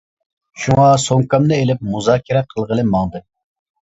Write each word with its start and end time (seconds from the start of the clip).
شۇڭا 0.61 0.85
سومكامنى 1.03 1.59
ئېلىپ 1.63 1.83
مۇزاكىرە 1.89 2.41
قىلغىلى 2.55 2.87
ماڭدىم. 2.95 3.25